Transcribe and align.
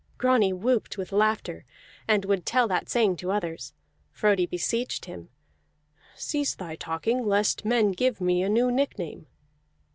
Grani 0.17 0.51
whooped 0.51 0.97
with 0.97 1.11
laughter, 1.11 1.63
and 2.07 2.25
would 2.25 2.43
tell 2.43 2.67
that 2.67 2.89
saying 2.89 3.17
to 3.17 3.29
others. 3.29 3.75
Frodi 4.09 4.47
beseeched 4.47 5.05
him: 5.05 5.29
"Cease 6.15 6.55
thy 6.55 6.75
talking, 6.75 7.23
lest 7.23 7.65
men 7.65 7.91
give 7.91 8.19
me 8.19 8.41
a 8.41 8.49
new 8.49 8.71
nickname." 8.71 9.27